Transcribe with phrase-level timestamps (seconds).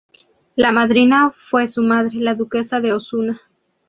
[0.55, 3.39] La madrina fue su madre, la duquesa de Osuna.